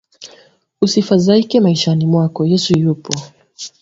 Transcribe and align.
Usifazaike 0.81 1.59
maishani 1.59 2.05
mwako 2.05 2.45
yesu 2.45 2.79
yupo 2.79 3.13